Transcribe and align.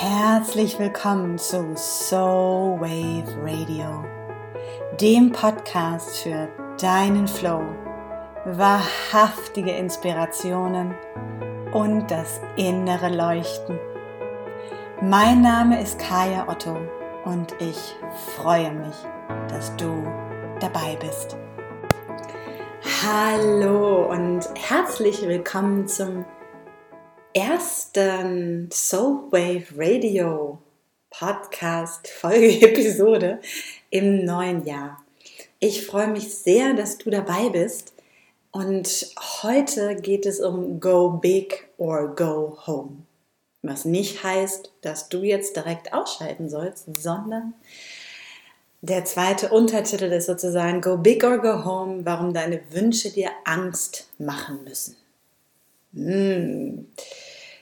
Herzlich 0.00 0.78
willkommen 0.78 1.38
zu 1.38 1.74
Soul 1.74 2.80
Wave 2.80 3.36
Radio, 3.42 4.04
dem 5.00 5.32
Podcast 5.32 6.18
für 6.18 6.48
deinen 6.80 7.26
Flow, 7.26 7.62
wahrhaftige 8.44 9.72
Inspirationen 9.72 10.94
und 11.72 12.08
das 12.12 12.40
innere 12.54 13.08
Leuchten. 13.08 13.76
Mein 15.02 15.42
Name 15.42 15.82
ist 15.82 15.98
Kaya 15.98 16.46
Otto 16.46 16.76
und 17.24 17.56
ich 17.58 17.96
freue 18.36 18.70
mich, 18.70 18.94
dass 19.48 19.74
du 19.74 20.06
dabei 20.60 20.96
bist. 21.00 21.36
Hallo 23.04 24.08
und 24.08 24.48
herzlich 24.54 25.26
willkommen 25.26 25.88
zum 25.88 26.24
ersten 27.34 28.70
Soulwave 28.72 29.66
Radio 29.76 30.58
Podcast 31.10 32.08
Folge-Episode 32.08 33.40
im 33.90 34.24
neuen 34.24 34.64
Jahr. 34.64 35.04
Ich 35.58 35.86
freue 35.86 36.08
mich 36.08 36.34
sehr, 36.34 36.72
dass 36.72 36.96
du 36.96 37.10
dabei 37.10 37.50
bist 37.50 37.92
und 38.50 39.14
heute 39.42 39.96
geht 39.96 40.24
es 40.24 40.40
um 40.40 40.80
Go 40.80 41.10
Big 41.10 41.68
or 41.76 42.14
Go 42.14 42.58
Home. 42.66 43.02
Was 43.62 43.84
nicht 43.84 44.24
heißt, 44.24 44.72
dass 44.80 45.10
du 45.10 45.22
jetzt 45.22 45.54
direkt 45.54 45.92
ausschalten 45.92 46.48
sollst, 46.48 46.86
sondern 46.96 47.52
der 48.80 49.04
zweite 49.04 49.50
Untertitel 49.50 50.04
ist 50.04 50.26
sozusagen 50.26 50.80
Go 50.80 50.96
Big 50.96 51.22
or 51.24 51.38
Go 51.38 51.64
Home, 51.64 52.06
warum 52.06 52.32
deine 52.32 52.60
Wünsche 52.70 53.10
dir 53.10 53.30
Angst 53.44 54.08
machen 54.18 54.64
müssen. 54.64 54.96
Hm. 56.06 56.86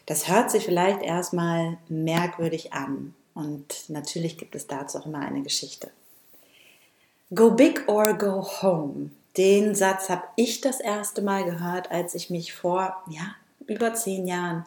Das 0.07 0.29
hört 0.29 0.51
sich 0.51 0.65
vielleicht 0.65 1.03
erstmal 1.03 1.79
merkwürdig 1.89 2.73
an 2.73 3.15
und 3.35 3.89
natürlich 3.89 4.39
gibt 4.39 4.55
es 4.55 4.67
dazu 4.67 4.99
auch 4.99 5.07
immer 5.07 5.21
eine 5.21 5.43
Geschichte. 5.43 5.91
Go 7.35 7.51
big 7.51 7.89
or 7.89 8.15
go 8.15 8.47
home. 8.63 9.11
Den 9.37 9.75
Satz 9.75 10.09
habe 10.09 10.23
ich 10.37 10.61
das 10.61 10.81
erste 10.81 11.23
Mal 11.23 11.45
gehört, 11.45 11.91
als 11.91 12.15
ich 12.15 12.31
mich 12.31 12.53
vor 12.55 12.97
ja, 13.11 13.35
über 13.67 13.95
zehn 13.95 14.27
Jahren 14.27 14.65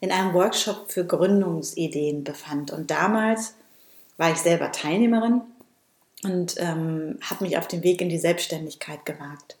in 0.00 0.10
einem 0.10 0.32
Workshop 0.32 0.90
für 0.90 1.04
Gründungsideen 1.04 2.24
befand. 2.24 2.72
Und 2.72 2.90
damals 2.90 3.54
war 4.16 4.32
ich 4.32 4.38
selber 4.38 4.72
Teilnehmerin 4.72 5.42
und 6.24 6.54
ähm, 6.58 7.18
habe 7.22 7.44
mich 7.44 7.58
auf 7.58 7.68
den 7.68 7.82
Weg 7.82 8.00
in 8.00 8.08
die 8.08 8.18
Selbstständigkeit 8.18 9.04
gewagt. 9.04 9.56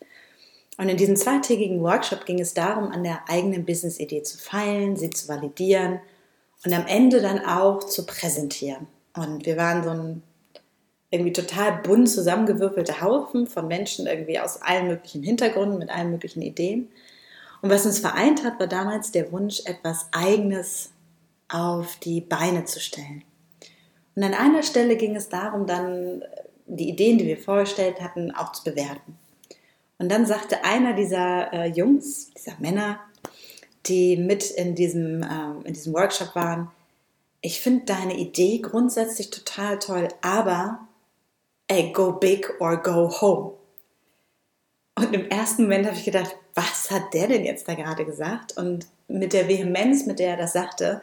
Und 0.80 0.88
in 0.88 0.96
diesem 0.96 1.14
zweitägigen 1.14 1.82
Workshop 1.82 2.24
ging 2.24 2.40
es 2.40 2.54
darum, 2.54 2.90
an 2.90 3.04
der 3.04 3.28
eigenen 3.28 3.66
Business-Idee 3.66 4.22
zu 4.22 4.38
feilen, 4.38 4.96
sie 4.96 5.10
zu 5.10 5.28
validieren 5.28 6.00
und 6.64 6.72
am 6.72 6.86
Ende 6.86 7.20
dann 7.20 7.44
auch 7.44 7.84
zu 7.84 8.06
präsentieren. 8.06 8.86
Und 9.14 9.44
wir 9.44 9.58
waren 9.58 9.84
so 9.84 9.90
ein 9.90 10.22
irgendwie 11.10 11.34
total 11.34 11.82
bunt 11.82 12.08
zusammengewürfelter 12.08 13.02
Haufen 13.02 13.46
von 13.46 13.68
Menschen 13.68 14.06
irgendwie 14.06 14.40
aus 14.40 14.62
allen 14.62 14.86
möglichen 14.86 15.22
Hintergründen, 15.22 15.78
mit 15.78 15.90
allen 15.90 16.12
möglichen 16.12 16.40
Ideen. 16.40 16.88
Und 17.60 17.68
was 17.68 17.84
uns 17.84 17.98
vereint 17.98 18.42
hat, 18.42 18.58
war 18.58 18.66
damals 18.66 19.12
der 19.12 19.30
Wunsch, 19.32 19.60
etwas 19.66 20.06
Eigenes 20.12 20.92
auf 21.50 21.96
die 21.96 22.22
Beine 22.22 22.64
zu 22.64 22.80
stellen. 22.80 23.22
Und 24.14 24.22
an 24.22 24.32
einer 24.32 24.62
Stelle 24.62 24.96
ging 24.96 25.14
es 25.14 25.28
darum, 25.28 25.66
dann 25.66 26.22
die 26.66 26.88
Ideen, 26.88 27.18
die 27.18 27.26
wir 27.26 27.36
vorgestellt 27.36 28.00
hatten, 28.00 28.30
auch 28.30 28.52
zu 28.52 28.64
bewerten. 28.64 29.18
Und 30.00 30.10
dann 30.10 30.24
sagte 30.24 30.64
einer 30.64 30.94
dieser 30.94 31.52
äh, 31.52 31.66
Jungs, 31.66 32.30
dieser 32.30 32.54
Männer, 32.58 33.00
die 33.84 34.16
mit 34.16 34.50
in 34.50 34.74
diesem, 34.74 35.22
äh, 35.22 35.68
in 35.68 35.74
diesem 35.74 35.92
Workshop 35.92 36.34
waren, 36.34 36.70
ich 37.42 37.60
finde 37.60 37.84
deine 37.84 38.16
Idee 38.16 38.60
grundsätzlich 38.60 39.28
total 39.28 39.78
toll, 39.78 40.08
aber 40.22 40.80
ey, 41.68 41.92
go 41.92 42.12
big 42.12 42.50
or 42.60 42.82
go 42.82 43.10
home. 43.20 43.52
Und 44.94 45.12
im 45.12 45.28
ersten 45.28 45.64
Moment 45.64 45.86
habe 45.86 45.96
ich 45.96 46.04
gedacht, 46.06 46.34
was 46.54 46.90
hat 46.90 47.12
der 47.12 47.28
denn 47.28 47.44
jetzt 47.44 47.68
da 47.68 47.74
gerade 47.74 48.06
gesagt? 48.06 48.56
Und 48.56 48.86
mit 49.06 49.34
der 49.34 49.48
Vehemenz, 49.48 50.06
mit 50.06 50.18
der 50.18 50.30
er 50.30 50.36
das 50.38 50.54
sagte, 50.54 51.02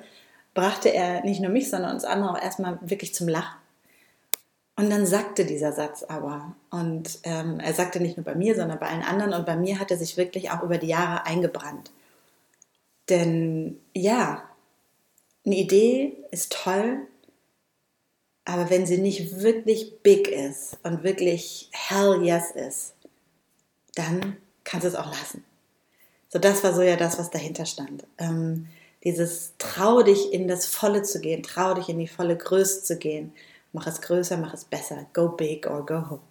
brachte 0.55 0.91
er 0.91 1.23
nicht 1.23 1.39
nur 1.39 1.51
mich, 1.51 1.69
sondern 1.69 1.93
uns 1.93 2.03
andere 2.03 2.31
auch 2.31 2.41
erstmal 2.41 2.79
wirklich 2.81 3.13
zum 3.13 3.27
Lachen. 3.27 3.59
Und 4.79 4.91
dann 4.91 5.07
sagte 5.07 5.43
dieser 5.43 5.73
Satz 5.73 6.03
aber, 6.03 6.55
und 6.69 7.19
ähm, 7.23 7.59
er 7.59 7.73
sagte 7.73 7.99
nicht 7.99 8.15
nur 8.15 8.23
bei 8.23 8.35
mir, 8.35 8.55
sondern 8.55 8.79
bei 8.79 8.87
allen 8.87 9.01
anderen, 9.01 9.33
und 9.33 9.47
bei 9.47 9.55
mir 9.55 9.79
hat 9.79 9.89
er 9.89 9.97
sich 9.97 10.17
wirklich 10.17 10.51
auch 10.51 10.61
über 10.61 10.77
die 10.77 10.87
Jahre 10.87 11.25
eingebrannt. 11.25 11.91
Denn 13.09 13.81
ja, 13.95 14.43
eine 15.43 15.55
Idee 15.55 16.15
ist 16.29 16.51
toll, 16.51 16.99
aber 18.45 18.69
wenn 18.69 18.85
sie 18.85 18.99
nicht 18.99 19.41
wirklich 19.41 20.03
big 20.03 20.27
ist 20.27 20.77
und 20.83 21.03
wirklich 21.03 21.69
hell 21.71 22.23
yes 22.23 22.51
ist, 22.51 22.93
dann 23.95 24.37
kannst 24.63 24.83
du 24.83 24.89
es 24.89 24.95
auch 24.95 25.09
lassen. 25.09 25.43
So, 26.29 26.37
das 26.37 26.63
war 26.63 26.75
so 26.75 26.83
ja 26.83 26.97
das, 26.97 27.17
was 27.17 27.31
dahinter 27.31 27.65
stand. 27.65 28.05
Ähm, 28.19 28.67
dieses 29.03 29.53
trau 29.57 30.03
dich 30.03 30.31
in 30.31 30.47
das 30.47 30.67
Volle 30.67 31.01
zu 31.01 31.19
gehen, 31.19 31.41
trau 31.41 31.73
dich 31.73 31.89
in 31.89 31.97
die 31.97 32.07
volle 32.07 32.37
Größe 32.37 32.83
zu 32.83 32.97
gehen 32.97 33.33
Mach 33.77 33.85
es 33.85 34.01
größer, 34.01 34.37
mach 34.37 34.55
es 34.55 34.65
besser. 34.65 35.05
Go 35.13 35.29
big 35.29 35.67
or 35.67 35.85
go 35.85 36.09
home. 36.09 36.21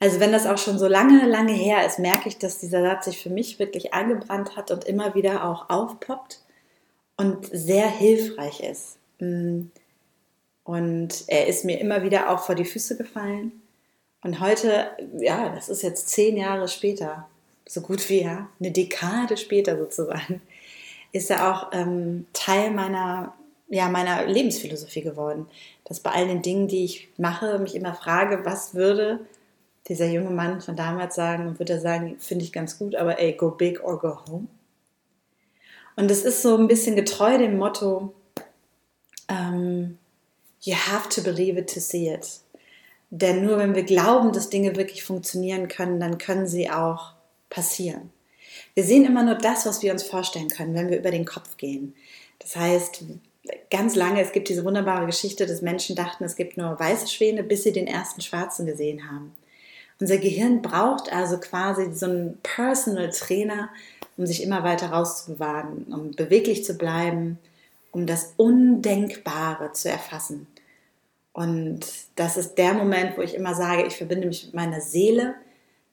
Also 0.00 0.18
wenn 0.18 0.32
das 0.32 0.46
auch 0.46 0.58
schon 0.58 0.80
so 0.80 0.88
lange, 0.88 1.24
lange 1.28 1.52
her 1.52 1.86
ist, 1.86 2.00
merke 2.00 2.28
ich, 2.28 2.38
dass 2.38 2.58
dieser 2.58 2.82
Satz 2.82 3.04
sich 3.04 3.22
für 3.22 3.30
mich 3.30 3.60
wirklich 3.60 3.94
eingebrannt 3.94 4.56
hat 4.56 4.72
und 4.72 4.82
immer 4.82 5.14
wieder 5.14 5.48
auch 5.48 5.70
aufpoppt 5.70 6.40
und 7.16 7.46
sehr 7.52 7.88
hilfreich 7.88 8.58
ist. 8.58 8.98
Mm. 9.20 9.66
Und 10.64 11.22
er 11.28 11.46
ist 11.46 11.64
mir 11.64 11.78
immer 11.78 12.02
wieder 12.02 12.28
auch 12.28 12.40
vor 12.40 12.56
die 12.56 12.64
Füße 12.64 12.96
gefallen. 12.96 13.52
Und 14.22 14.40
heute, 14.40 14.90
ja, 15.20 15.50
das 15.54 15.68
ist 15.68 15.84
jetzt 15.84 16.08
zehn 16.08 16.36
Jahre 16.36 16.66
später, 16.66 17.28
so 17.64 17.80
gut 17.80 18.08
wie 18.08 18.22
ja, 18.22 18.48
eine 18.58 18.72
Dekade 18.72 19.36
später 19.36 19.78
sozusagen, 19.78 20.42
ist 21.12 21.30
er 21.30 21.48
auch 21.48 21.70
ähm, 21.72 22.26
Teil 22.32 22.72
meiner 22.72 23.34
ja, 23.68 23.88
meiner 23.88 24.26
Lebensphilosophie 24.26 25.02
geworden. 25.02 25.46
Dass 25.84 26.00
bei 26.00 26.10
all 26.10 26.26
den 26.26 26.42
Dingen, 26.42 26.68
die 26.68 26.84
ich 26.84 27.08
mache, 27.16 27.58
mich 27.58 27.74
immer 27.74 27.94
frage, 27.94 28.44
was 28.44 28.74
würde 28.74 29.20
dieser 29.88 30.06
junge 30.06 30.30
Mann 30.30 30.60
von 30.60 30.76
damals 30.76 31.14
sagen 31.14 31.46
und 31.46 31.58
würde 31.58 31.74
er 31.74 31.80
sagen, 31.80 32.16
finde 32.18 32.44
ich 32.44 32.52
ganz 32.52 32.78
gut, 32.78 32.94
aber 32.96 33.20
ey, 33.20 33.32
go 33.34 33.50
big 33.50 33.82
or 33.84 33.98
go 33.98 34.18
home. 34.28 34.48
Und 35.94 36.10
es 36.10 36.24
ist 36.24 36.42
so 36.42 36.56
ein 36.56 36.68
bisschen 36.68 36.96
getreu 36.96 37.38
dem 37.38 37.56
Motto, 37.56 38.12
ähm, 39.28 39.98
you 40.60 40.74
have 40.74 41.08
to 41.08 41.22
believe 41.22 41.58
it 41.58 41.72
to 41.72 41.80
see 41.80 42.12
it. 42.12 42.40
Denn 43.10 43.44
nur 43.44 43.58
wenn 43.58 43.74
wir 43.74 43.84
glauben, 43.84 44.32
dass 44.32 44.50
Dinge 44.50 44.76
wirklich 44.76 45.04
funktionieren 45.04 45.68
können, 45.68 46.00
dann 46.00 46.18
können 46.18 46.48
sie 46.48 46.68
auch 46.70 47.12
passieren. 47.48 48.10
Wir 48.74 48.84
sehen 48.84 49.04
immer 49.04 49.22
nur 49.22 49.36
das, 49.36 49.64
was 49.64 49.82
wir 49.82 49.92
uns 49.92 50.02
vorstellen 50.02 50.48
können, 50.48 50.74
wenn 50.74 50.90
wir 50.90 50.98
über 50.98 51.10
den 51.10 51.24
Kopf 51.24 51.56
gehen. 51.56 51.94
Das 52.40 52.56
heißt, 52.56 53.04
ganz 53.70 53.94
lange, 53.94 54.20
es 54.20 54.32
gibt 54.32 54.48
diese 54.48 54.64
wunderbare 54.64 55.06
Geschichte, 55.06 55.46
dass 55.46 55.62
Menschen 55.62 55.96
dachten, 55.96 56.24
es 56.24 56.36
gibt 56.36 56.56
nur 56.56 56.78
weiße 56.78 57.08
Schwäne, 57.08 57.42
bis 57.42 57.62
sie 57.62 57.72
den 57.72 57.86
ersten 57.86 58.20
schwarzen 58.20 58.66
gesehen 58.66 59.10
haben. 59.10 59.32
Unser 59.98 60.18
Gehirn 60.18 60.62
braucht 60.62 61.12
also 61.12 61.38
quasi 61.38 61.92
so 61.92 62.06
einen 62.06 62.38
Personal 62.42 63.10
Trainer, 63.10 63.70
um 64.16 64.26
sich 64.26 64.42
immer 64.42 64.62
weiter 64.62 64.90
rauszubewagen, 64.90 65.86
um 65.92 66.10
beweglich 66.12 66.64
zu 66.64 66.74
bleiben, 66.74 67.38
um 67.92 68.06
das 68.06 68.34
Undenkbare 68.36 69.72
zu 69.72 69.88
erfassen. 69.88 70.46
Und 71.32 71.80
das 72.14 72.36
ist 72.36 72.56
der 72.56 72.74
Moment, 72.74 73.16
wo 73.16 73.22
ich 73.22 73.34
immer 73.34 73.54
sage, 73.54 73.86
ich 73.86 73.96
verbinde 73.96 74.26
mich 74.26 74.46
mit 74.46 74.54
meiner 74.54 74.80
Seele, 74.80 75.34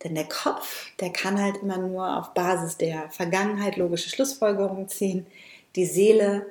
denn 0.04 0.16
der 0.16 0.28
Kopf, 0.28 0.92
der 1.00 1.12
kann 1.12 1.42
halt 1.42 1.58
immer 1.62 1.78
nur 1.78 2.18
auf 2.18 2.34
Basis 2.34 2.78
der 2.78 3.10
Vergangenheit 3.10 3.78
logische 3.78 4.10
Schlussfolgerungen 4.10 4.90
ziehen. 4.90 5.26
Die 5.76 5.86
Seele 5.86 6.46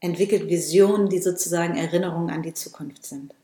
entwickelt 0.00 0.48
Visionen, 0.48 1.08
die 1.08 1.18
sozusagen 1.18 1.76
Erinnerungen 1.76 2.30
an 2.30 2.42
die 2.42 2.54
Zukunft 2.54 3.04
sind. 3.04 3.34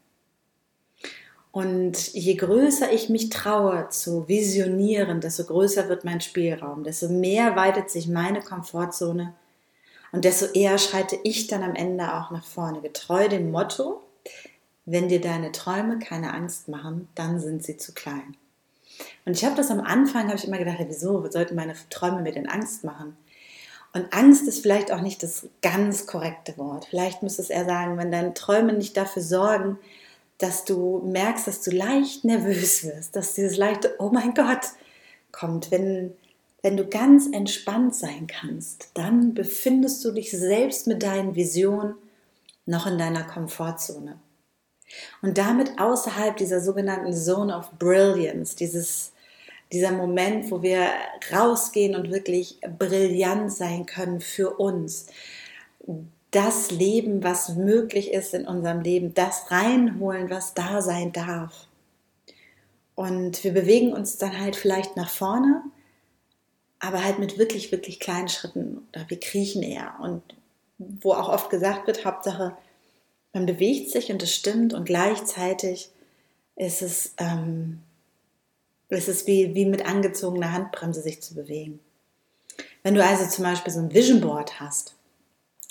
Und 1.53 2.13
je 2.15 2.35
größer 2.35 2.93
ich 2.93 3.09
mich 3.09 3.31
traue 3.31 3.89
zu 3.89 4.27
visionieren, 4.27 5.21
desto 5.21 5.45
größer 5.45 5.89
wird 5.89 6.05
mein 6.05 6.21
Spielraum, 6.21 6.83
desto 6.83 7.09
mehr 7.09 7.55
weitet 7.55 7.91
sich 7.91 8.09
meine 8.09 8.41
Komfortzone 8.41 9.35
und 10.11 10.25
desto 10.25 10.47
eher 10.47 10.79
schreite 10.79 11.17
ich 11.23 11.47
dann 11.47 11.63
am 11.63 11.77
Ende 11.77 12.15
auch 12.15 12.33
nach 12.33 12.45
vorne, 12.45 12.81
getreu 12.81 13.29
dem 13.29 13.53
Motto, 13.53 14.03
wenn 14.85 15.09
dir 15.09 15.21
deine 15.21 15.53
Träume 15.53 15.99
keine 15.99 16.35
Angst 16.35 16.69
machen, 16.69 17.09
dann 17.15 17.39
sind 17.41 17.63
sie 17.63 17.77
zu 17.77 17.93
klein. 17.95 18.37
Und 19.25 19.37
ich 19.37 19.45
habe 19.45 19.57
das 19.57 19.71
am 19.71 19.81
Anfang, 19.81 20.27
habe 20.27 20.37
ich 20.37 20.47
immer 20.47 20.59
gedacht, 20.59 20.79
wieso 20.87 21.29
sollten 21.31 21.55
meine 21.55 21.75
Träume 21.89 22.23
mir 22.23 22.33
denn 22.33 22.49
Angst 22.49 22.85
machen? 22.85 23.17
Und 23.95 24.13
Angst 24.13 24.49
ist 24.49 24.61
vielleicht 24.61 24.91
auch 24.91 25.01
nicht 25.01 25.23
das 25.23 25.47
ganz 25.63 26.07
korrekte 26.07 26.59
Wort. 26.59 26.87
Vielleicht 26.91 27.23
müsste 27.23 27.43
es 27.43 27.51
eher 27.51 27.65
sagen, 27.65 27.97
wenn 27.97 28.11
deine 28.11 28.35
Träume 28.35 28.73
nicht 28.73 28.97
dafür 28.97 29.23
sorgen, 29.23 29.79
dass 30.39 30.65
du 30.65 31.01
merkst, 31.07 31.47
dass 31.47 31.63
du 31.63 31.71
leicht 31.71 32.25
nervös 32.25 32.83
wirst, 32.85 33.15
dass 33.15 33.35
dieses 33.35 33.57
leichte 33.57 33.95
Oh 34.01 34.11
mein 34.13 34.35
Gott 34.35 34.67
kommt, 35.31 35.71
wenn, 35.71 36.13
wenn 36.61 36.77
du 36.77 36.87
ganz 36.89 37.29
entspannt 37.33 37.95
sein 37.95 38.27
kannst, 38.27 38.91
dann 38.95 39.33
befindest 39.33 40.05
du 40.05 40.11
dich 40.11 40.33
selbst 40.33 40.89
mit 40.89 41.05
deinen 41.05 41.37
Visionen 41.37 41.95
noch 42.67 42.89
in 42.89 42.99
deiner 42.99 43.23
Komfortzone. 43.23 44.19
Und 45.23 45.39
damit 45.39 45.79
außerhalb 45.79 46.37
dieser 46.37 46.61
sogenannten 46.61 47.13
Zone 47.13 47.57
of 47.57 47.71
Brilliance, 47.79 48.57
dieses, 48.57 49.13
dieser 49.73 49.93
Moment, 49.93 50.51
wo 50.51 50.63
wir 50.63 50.89
rausgehen 51.33 51.95
und 51.95 52.11
wirklich 52.11 52.59
brillant 52.79 53.53
sein 53.53 53.87
können 53.87 54.21
für 54.21 54.51
uns, 54.59 55.07
das 56.31 56.71
Leben, 56.71 57.23
was 57.23 57.51
möglich 57.51 58.13
ist 58.13 58.35
in 58.35 58.47
unserem 58.47 58.81
Leben, 58.81 59.15
das 59.15 59.51
reinholen, 59.51 60.31
was 60.31 60.55
da 60.55 60.83
sein 60.83 61.13
darf. 61.13 61.69
Und 62.95 63.43
wir 63.45 63.53
bewegen 63.53 63.93
uns 63.93 64.19
dann 64.19 64.39
halt 64.39 64.57
vielleicht 64.57 64.97
nach 64.97 65.11
vorne, 65.11 65.63
aber 66.81 67.05
halt 67.05 67.19
mit 67.19 67.39
wirklich, 67.39 67.73
wirklich 67.73 68.01
kleinen 68.01 68.29
Schritten 68.29 68.87
wir 69.09 69.21
kriechen 69.21 69.63
eher. 69.63 69.95
Und 70.01 70.23
wo 70.79 71.13
auch 71.13 71.29
oft 71.29 71.51
gesagt 71.51 71.87
wird, 71.87 72.05
Hauptsache, 72.05 72.57
man 73.33 73.47
bewegt 73.47 73.91
sich 73.91 74.11
und 74.11 74.23
es 74.23 74.35
stimmt 74.35 74.75
und 74.75 74.85
gleichzeitig 74.85 75.91
ist 76.57 76.83
es, 76.83 77.15
ähm, 77.19 77.81
ist 78.95 79.09
es 79.09 79.27
wie, 79.27 79.55
wie 79.55 79.67
mit 79.67 79.87
angezogener 79.87 80.53
Handbremse 80.53 81.03
sich 81.03 81.23
zu 81.23 81.35
bewegen. 81.35 81.81
Wenn 82.83 82.95
du 82.95 83.05
also 83.05 83.27
zum 83.27 83.45
Beispiel 83.45 83.73
so 83.73 83.81
ein 83.81 83.93
Vision 83.93 84.21
Board 84.21 84.61
hast, 84.61 84.95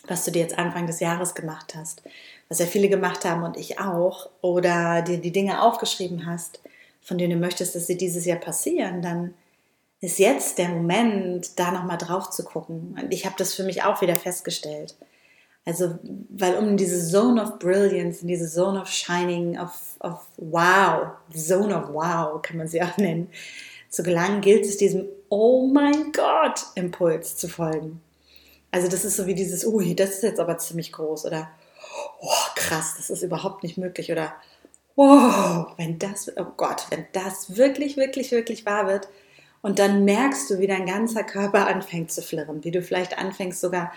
was 0.07 0.25
du 0.25 0.31
dir 0.31 0.41
jetzt 0.41 0.57
Anfang 0.57 0.87
des 0.87 0.99
Jahres 0.99 1.35
gemacht 1.35 1.75
hast, 1.75 2.01
was 2.49 2.59
ja 2.59 2.65
viele 2.65 2.89
gemacht 2.89 3.23
haben 3.25 3.43
und 3.43 3.57
ich 3.57 3.79
auch, 3.79 4.29
oder 4.41 5.01
dir 5.01 5.17
die 5.17 5.31
Dinge 5.31 5.61
aufgeschrieben 5.61 6.25
hast, 6.25 6.59
von 7.01 7.17
denen 7.17 7.39
du 7.39 7.45
möchtest, 7.45 7.75
dass 7.75 7.87
sie 7.87 7.97
dieses 7.97 8.25
Jahr 8.25 8.39
passieren, 8.39 9.01
dann 9.01 9.33
ist 10.01 10.19
jetzt 10.19 10.57
der 10.57 10.69
Moment, 10.69 11.57
da 11.57 11.71
nochmal 11.71 11.97
drauf 11.97 12.29
zu 12.29 12.43
gucken. 12.43 12.97
Und 13.01 13.13
ich 13.13 13.25
habe 13.25 13.35
das 13.37 13.53
für 13.53 13.63
mich 13.63 13.83
auch 13.83 14.01
wieder 14.01 14.17
festgestellt. 14.17 14.95
Also, 15.65 15.98
weil 16.30 16.56
um 16.57 16.69
in 16.69 16.77
diese 16.77 17.06
Zone 17.06 17.42
of 17.42 17.57
Brilliance, 17.57 18.21
in 18.21 18.27
diese 18.27 18.50
Zone 18.50 18.81
of 18.81 18.89
Shining, 18.89 19.57
of, 19.57 19.95
of 20.00 20.27
Wow, 20.38 21.12
Zone 21.33 21.75
of 21.75 21.94
Wow 21.94 22.42
kann 22.42 22.57
man 22.57 22.68
sie 22.68 22.81
auch 22.81 22.98
nennen, 22.98 23.30
zu 23.89 24.04
gelangen, 24.04 24.42
gilt 24.42 24.65
es 24.65 24.77
diesem 24.77 25.07
Oh 25.30 25.68
mein 25.68 26.12
Gott 26.12 26.65
Impuls 26.75 27.38
zu 27.38 27.48
folgen. 27.48 28.01
Also 28.71 28.88
das 28.88 29.06
ist 29.06 29.15
so 29.15 29.25
wie 29.25 29.36
dieses, 29.36 29.65
ui, 29.65 29.95
das 29.95 30.15
ist 30.15 30.24
jetzt 30.24 30.39
aber 30.39 30.57
ziemlich 30.57 30.92
groß 30.92 31.25
oder 31.25 31.50
oh, 32.19 32.30
krass, 32.56 32.95
das 32.98 33.10
ist 33.10 33.24
überhaupt 33.24 33.63
nicht 33.63 33.77
möglich 33.77 34.12
oder 34.12 34.33
wow, 34.95 35.68
wenn 35.77 36.00
das, 36.00 36.31
oh 36.36 36.45
Gott, 36.57 36.88
wenn 36.89 37.06
das 37.13 37.56
wirklich, 37.56 37.98
wirklich, 37.98 38.31
wirklich 38.31 38.65
wahr 38.65 38.88
wird 38.88 39.07
und 39.62 39.80
dann 39.80 40.06
merkst 40.06 40.50
du, 40.50 40.60
wie 40.60 40.68
dein 40.68 40.86
ganzer 40.86 41.24
Körper 41.24 41.68
anfängt 41.68 42.12
zu 42.12 42.21
flirren, 42.21 42.63
wie 42.63 42.71
du 42.71 42.81
vielleicht 42.81 43.18
anfängst 43.18 43.62
sogar 43.62 43.92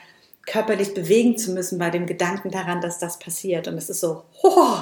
körperlich 0.47 0.95
bewegen 0.95 1.37
zu 1.37 1.53
müssen 1.53 1.79
bei 1.79 1.91
dem 1.91 2.07
Gedanken 2.07 2.51
daran, 2.51 2.81
dass 2.81 2.99
das 2.99 3.19
passiert 3.19 3.69
und 3.69 3.77
es 3.77 3.91
ist 3.91 4.01
so, 4.01 4.23
oh, 4.43 4.79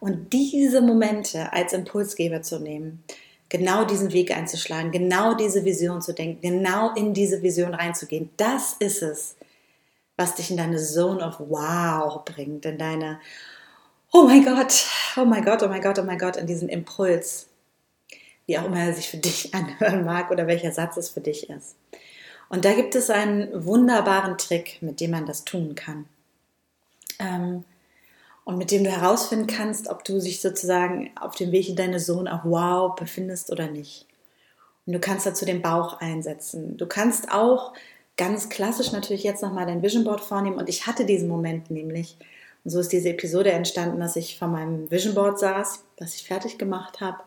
und 0.00 0.32
diese 0.32 0.80
Momente 0.80 1.52
als 1.52 1.72
Impulsgeber 1.72 2.42
zu 2.42 2.58
nehmen, 2.58 3.02
genau 3.48 3.84
diesen 3.84 4.12
Weg 4.12 4.36
einzuschlagen, 4.36 4.92
genau 4.92 5.34
diese 5.34 5.64
Vision 5.64 6.02
zu 6.02 6.12
denken, 6.12 6.40
genau 6.40 6.94
in 6.94 7.14
diese 7.14 7.42
Vision 7.42 7.74
reinzugehen. 7.74 8.30
Das 8.36 8.74
ist 8.78 9.02
es, 9.02 9.36
was 10.16 10.34
dich 10.34 10.50
in 10.50 10.56
deine 10.56 10.78
Zone 10.78 11.24
of 11.24 11.40
Wow 11.40 12.24
bringt, 12.24 12.66
in 12.66 12.78
deine 12.78 13.20
Oh 14.10 14.24
mein 14.24 14.44
Gott, 14.44 14.86
oh 15.16 15.24
mein 15.24 15.44
Gott, 15.44 15.62
oh 15.62 15.68
mein 15.68 15.82
Gott, 15.82 15.98
oh 15.98 16.02
mein 16.02 16.18
Gott, 16.18 16.36
in 16.36 16.46
diesen 16.46 16.68
Impuls, 16.68 17.46
wie 18.46 18.58
auch 18.58 18.64
immer 18.64 18.80
er 18.80 18.94
sich 18.94 19.08
für 19.08 19.18
dich 19.18 19.54
anhören 19.54 20.04
mag 20.04 20.30
oder 20.30 20.46
welcher 20.46 20.72
Satz 20.72 20.96
es 20.96 21.10
für 21.10 21.20
dich 21.20 21.50
ist. 21.50 21.76
Und 22.48 22.64
da 22.64 22.72
gibt 22.72 22.94
es 22.94 23.10
einen 23.10 23.64
wunderbaren 23.64 24.38
Trick, 24.38 24.78
mit 24.80 25.00
dem 25.00 25.10
man 25.10 25.26
das 25.26 25.44
tun 25.44 25.74
kann. 25.74 26.06
Ähm, 27.18 27.64
und 28.44 28.56
mit 28.56 28.70
dem 28.70 28.84
du 28.84 28.90
herausfinden 28.90 29.46
kannst, 29.46 29.88
ob 29.88 30.04
du 30.04 30.18
dich 30.18 30.40
sozusagen 30.40 31.10
auf 31.20 31.34
dem 31.34 31.52
Weg 31.52 31.68
in 31.68 31.76
deine 31.76 31.98
Zone 31.98 32.32
auch 32.32 32.44
wow 32.44 32.94
befindest 32.94 33.52
oder 33.52 33.68
nicht. 33.70 34.06
Und 34.86 34.94
du 34.94 35.00
kannst 35.00 35.26
dazu 35.26 35.44
den 35.44 35.60
Bauch 35.60 36.00
einsetzen. 36.00 36.78
Du 36.78 36.86
kannst 36.86 37.30
auch 37.30 37.74
ganz 38.16 38.48
klassisch 38.48 38.90
natürlich 38.90 39.22
jetzt 39.22 39.42
nochmal 39.42 39.66
dein 39.66 39.82
Vision 39.82 40.04
Board 40.04 40.22
vornehmen. 40.22 40.56
Und 40.56 40.70
ich 40.70 40.86
hatte 40.86 41.04
diesen 41.04 41.28
Moment 41.28 41.70
nämlich. 41.70 42.16
Und 42.64 42.70
so 42.70 42.80
ist 42.80 42.92
diese 42.92 43.10
Episode 43.10 43.52
entstanden, 43.52 44.00
dass 44.00 44.16
ich 44.16 44.38
vor 44.38 44.48
meinem 44.48 44.90
Vision 44.90 45.14
Board 45.14 45.38
saß, 45.38 45.84
das 45.96 46.14
ich 46.14 46.24
fertig 46.24 46.56
gemacht 46.56 47.02
habe. 47.02 47.18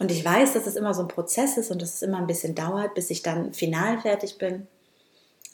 Und 0.00 0.10
ich 0.10 0.24
weiß, 0.24 0.54
dass 0.54 0.66
es 0.66 0.76
immer 0.76 0.94
so 0.94 1.02
ein 1.02 1.08
Prozess 1.08 1.58
ist 1.58 1.70
und 1.70 1.82
dass 1.82 1.94
es 1.94 2.02
immer 2.02 2.16
ein 2.16 2.26
bisschen 2.26 2.54
dauert, 2.54 2.94
bis 2.94 3.10
ich 3.10 3.22
dann 3.22 3.52
final 3.52 4.00
fertig 4.00 4.38
bin. 4.38 4.66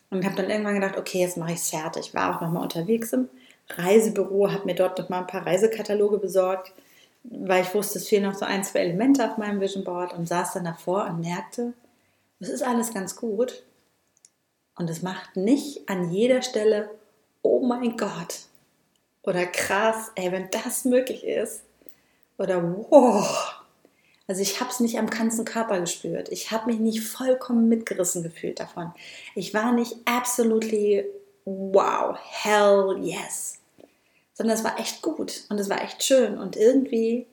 Und 0.09 0.25
habe 0.25 0.37
dann 0.37 0.49
irgendwann 0.49 0.77
gedacht, 0.77 0.97
okay, 0.97 1.19
jetzt 1.19 1.37
mache 1.37 1.51
ich 1.51 1.59
es 1.59 1.71
fertig. 1.71 2.15
War 2.15 2.37
auch 2.37 2.41
nochmal 2.41 2.63
unterwegs 2.63 3.13
im 3.13 3.29
Reisebüro, 3.69 4.53
habe 4.53 4.65
mir 4.65 4.77
dort 4.77 5.01
noch 5.01 5.09
mal 5.09 5.23
ein 5.23 5.27
paar 5.27 5.45
Reisekataloge 5.45 6.19
besorgt, 6.19 6.73
weil 7.25 7.65
ich 7.65 7.75
wusste, 7.75 7.99
es 7.99 8.07
fehlen 8.07 8.23
noch 8.23 8.37
so 8.37 8.45
ein, 8.45 8.63
zwei 8.63 8.81
Elemente 8.81 9.29
auf 9.29 9.37
meinem 9.37 9.61
Vision 9.61 9.83
Board 9.83 10.15
und 10.15 10.29
saß 10.29 10.53
dann 10.53 10.65
davor 10.65 11.07
und 11.07 11.21
merkte, 11.21 11.73
es 12.39 12.49
ist 12.49 12.63
alles 12.63 12.95
ganz 12.95 13.17
gut 13.17 13.65
und 14.79 14.89
es 14.89 15.03
macht 15.03 15.37
nicht 15.37 15.89
an 15.89 16.13
jeder 16.13 16.43
Stelle, 16.43 16.89
oh 17.43 17.67
mein 17.67 17.97
Gott 17.97 18.43
oder 19.25 19.45
krass, 19.47 20.13
ey, 20.15 20.31
wenn 20.31 20.49
das 20.51 20.85
möglich 20.85 21.25
ist 21.25 21.63
oder 22.39 22.63
wow. 22.63 23.66
Also 24.29 24.43
ich 24.43 24.61
habe 24.61 24.71
es 24.71 24.81
nicht 24.81 24.99
am 24.99 25.09
ganzen 25.09 25.45
Körper 25.45 25.81
gespürt. 25.81 26.31
Ich 26.31 26.51
habe 26.51 26.67
mich 26.67 26.81
nicht 26.81 27.03
vollkommen 27.03 27.69
mitgerissen 27.69 28.23
gefühlt 28.23 28.59
davon. 28.59 28.93
Ich 29.35 29.55
war 29.55 29.73
nicht 29.73 29.97
absolutely 30.05 31.05
wow, 31.45 32.17
hell 32.21 32.97
yes. 33.01 33.59
Sondern 34.35 34.57
es 34.57 34.65
war 34.65 34.79
echt 34.81 35.01
gut 35.01 35.45
und 35.49 35.59
es 35.59 35.71
war 35.71 35.83
echt 35.83 36.03
schön 36.03 36.39
und 36.39 36.57
irgendwie 36.57 37.27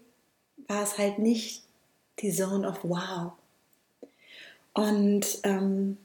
war 0.67 0.83
es 0.83 0.97
halt 0.97 1.19
nicht 1.19 1.63
die 2.19 2.31
Zone 2.31 2.67
of 2.67 2.79
wow. 2.83 3.33
Und 4.73 5.39
ähm, 5.43 5.97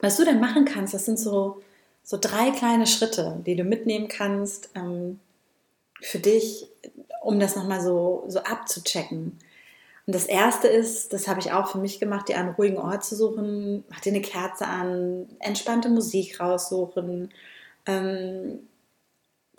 was 0.00 0.16
du 0.16 0.24
dann 0.24 0.40
machen 0.40 0.64
kannst, 0.64 0.94
das 0.94 1.04
sind 1.04 1.18
so, 1.18 1.62
so 2.02 2.18
drei 2.20 2.50
kleine 2.50 2.86
Schritte, 2.86 3.42
die 3.46 3.56
du 3.56 3.64
mitnehmen 3.64 4.08
kannst 4.08 4.70
ähm, 4.74 5.20
für 6.00 6.18
dich, 6.18 6.66
um 7.22 7.38
das 7.40 7.56
nochmal 7.56 7.80
so, 7.80 8.24
so 8.28 8.40
abzuchecken. 8.40 9.38
Und 10.08 10.14
das 10.14 10.24
erste 10.24 10.68
ist, 10.68 11.12
das 11.12 11.28
habe 11.28 11.38
ich 11.38 11.52
auch 11.52 11.68
für 11.70 11.76
mich 11.76 12.00
gemacht, 12.00 12.30
dir 12.30 12.38
einen 12.38 12.54
ruhigen 12.54 12.78
Ort 12.78 13.04
zu 13.04 13.14
suchen, 13.14 13.84
mach 13.90 14.00
dir 14.00 14.10
eine 14.10 14.22
Kerze 14.22 14.66
an, 14.66 15.28
entspannte 15.38 15.90
Musik 15.90 16.40
raussuchen, 16.40 17.30
ähm, 17.84 18.66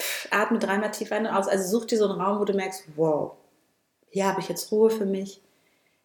pff, 0.02 0.28
atme 0.32 0.58
dreimal 0.58 0.90
tief 0.90 1.12
ein 1.12 1.28
und 1.28 1.34
aus. 1.34 1.48
Also 1.48 1.78
such 1.78 1.86
dir 1.86 2.00
so 2.00 2.10
einen 2.10 2.20
Raum, 2.20 2.40
wo 2.40 2.46
du 2.46 2.54
merkst, 2.54 2.86
wow, 2.96 3.34
hier 4.10 4.26
habe 4.26 4.42
ich 4.42 4.50
jetzt 4.50 4.72
Ruhe 4.72 4.90
für 4.90 5.06
mich, 5.06 5.40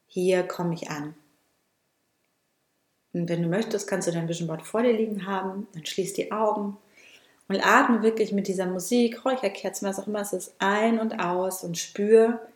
hier 0.09 0.42
komme 0.42 0.75
ich 0.75 0.90
an. 0.90 1.14
Und 3.14 3.30
wenn 3.30 3.40
du 3.40 3.49
möchtest, 3.49 3.88
kannst 3.88 4.09
du 4.09 4.12
dein 4.12 4.28
Vision 4.28 4.47
Board 4.47 4.61
vor 4.61 4.83
dir 4.83 4.92
liegen 4.92 5.25
haben, 5.25 5.68
dann 5.73 5.87
schließ 5.87 6.12
die 6.12 6.33
Augen 6.33 6.76
und 7.49 7.66
atme 7.66 8.02
wirklich 8.02 8.30
mit 8.33 8.47
dieser 8.47 8.66
Musik, 8.66 9.25
Räucherkerzen, 9.25 9.88
was 9.88 9.99
auch 9.99 10.07
immer 10.07 10.21
es 10.21 10.35
ist, 10.35 10.54
ein 10.59 10.99
und 10.99 11.18
aus 11.18 11.64
und 11.64 11.78
spür, 11.78 12.47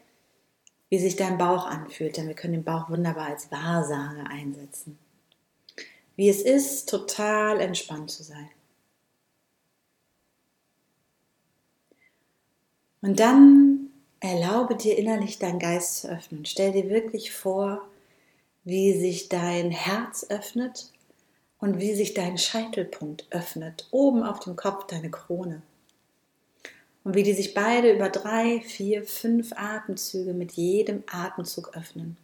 wie 0.88 0.98
sich 0.98 1.16
dein 1.16 1.38
Bauch 1.38 1.66
anfühlt, 1.66 2.16
denn 2.16 2.28
wir 2.28 2.34
können 2.34 2.54
den 2.54 2.64
Bauch 2.64 2.88
wunderbar 2.88 3.26
als 3.26 3.50
Wahrsage 3.50 4.24
einsetzen. 4.28 4.98
Wie 6.16 6.28
es 6.28 6.42
ist, 6.42 6.88
total 6.88 7.60
entspannt 7.60 8.10
zu 8.10 8.22
sein. 8.22 8.48
Und 13.00 13.20
dann 13.20 13.90
erlaube 14.20 14.76
dir 14.76 14.98
innerlich 14.98 15.38
deinen 15.38 15.60
Geist 15.60 15.98
zu 15.98 16.08
öffnen. 16.08 16.44
Stell 16.44 16.72
dir 16.72 16.90
wirklich 16.90 17.32
vor, 17.32 17.86
wie 18.64 18.98
sich 18.98 19.28
dein 19.28 19.70
Herz 19.70 20.26
öffnet 20.28 20.92
und 21.58 21.78
wie 21.78 21.94
sich 21.94 22.14
dein 22.14 22.38
Scheitelpunkt 22.38 23.26
öffnet, 23.30 23.86
oben 23.92 24.24
auf 24.24 24.40
dem 24.40 24.56
Kopf 24.56 24.86
deine 24.86 25.10
Krone 25.10 25.62
und 27.08 27.14
wie 27.14 27.22
die 27.22 27.32
sich 27.32 27.54
beide 27.54 27.90
über 27.90 28.10
drei, 28.10 28.60
vier, 28.60 29.02
fünf 29.02 29.54
Atemzüge 29.56 30.34
mit 30.34 30.52
jedem 30.52 31.04
Atemzug 31.10 31.74
öffnen. 31.74 32.18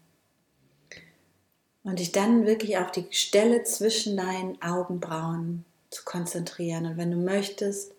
Und 1.85 2.01
dich 2.01 2.13
dann 2.13 2.45
wirklich 2.45 2.77
auf 2.77 2.91
die 2.91 3.07
Stelle 3.11 3.63
zwischen 3.63 4.19
deinen 4.19 4.61
Augenbrauen 4.61 5.65
zu 5.89 6.05
konzentrieren. 6.05 6.85
Und 6.85 6.99
wenn 6.99 7.11
du 7.11 7.17
möchtest, 7.17 7.95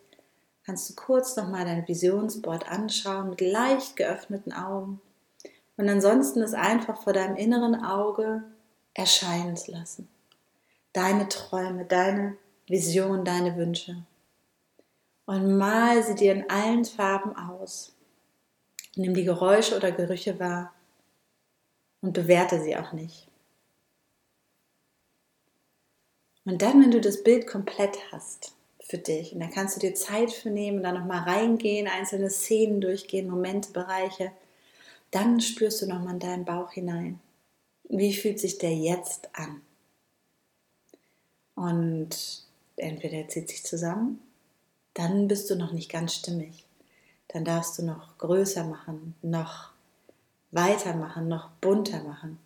kannst 0.64 0.88
du 0.88 0.94
kurz 0.94 1.36
nochmal 1.36 1.66
dein 1.66 1.88
Visionsboard 1.88 2.70
anschauen 2.70 3.32
mit 3.32 3.42
leicht 3.42 3.96
geöffneten 3.96 4.54
Augen. 4.54 5.02
Und 5.78 5.90
ansonsten 5.90 6.44
es 6.44 6.54
einfach 6.54 7.02
vor 7.02 7.14
deinem 7.14 7.36
inneren 7.36 7.84
Auge 7.84 8.44
erscheinen 8.94 9.58
zu 9.58 9.72
lassen. 9.72 10.08
Deine 10.94 11.30
Träume, 11.30 11.86
deine 11.86 12.38
Vision, 12.68 13.26
deine 13.26 13.58
Wünsche 13.58 14.06
und 15.26 15.58
mal 15.58 16.04
sie 16.04 16.16
dir 16.16 16.34
in 16.34 16.50
allen 16.50 16.86
Farben 16.86 17.36
aus. 17.36 17.94
Nimm 18.96 19.14
die 19.14 19.24
Geräusche 19.24 19.76
oder 19.76 19.92
Gerüche 19.92 20.40
wahr 20.40 20.74
und 22.02 22.14
bewerte 22.14 22.62
sie 22.62 22.78
auch 22.78 22.94
nicht. 22.94 23.28
Und 26.46 26.62
dann, 26.62 26.82
wenn 26.82 26.92
du 26.92 27.02
das 27.02 27.24
Bild 27.24 27.48
komplett 27.48 27.98
hast 28.12 28.54
für 28.80 29.00
dich, 29.00 29.34
und 29.34 29.40
dann 29.40 29.50
kannst 29.50 29.76
du 29.76 29.80
dir 29.80 29.96
Zeit 29.96 30.32
für 30.32 30.52
nehmen, 30.52 30.84
da 30.84 30.92
nochmal 30.92 31.24
reingehen, 31.24 31.88
einzelne 31.88 32.30
Szenen 32.30 32.82
durchgehen, 32.82 33.28
Momente, 33.28 33.72
Bereiche, 33.72 34.32
dann 35.10 35.42
spürst 35.42 35.82
du 35.82 35.88
nochmal 35.88 36.14
in 36.14 36.20
deinen 36.20 36.46
Bauch 36.46 36.72
hinein. 36.72 37.20
Wie 37.86 38.14
fühlt 38.14 38.40
sich 38.40 38.60
der 38.60 38.76
jetzt 38.76 39.30
an? 39.34 39.62
Und 41.56 42.44
entweder 42.76 43.18
er 43.18 43.28
zieht 43.28 43.50
sich 43.50 43.64
zusammen, 43.64 44.22
dann 44.96 45.28
bist 45.28 45.50
du 45.50 45.56
noch 45.56 45.72
nicht 45.72 45.92
ganz 45.92 46.16
stimmig. 46.16 46.66
Dann 47.28 47.46
darfst 47.46 47.78
du 47.78 47.84
noch 47.84 48.18
größer 48.18 48.64
machen, 48.64 49.14
noch 49.22 49.72
weitermachen, 50.52 51.28
noch 51.28 51.50
bunter 51.62 52.02
machen. 52.04 52.40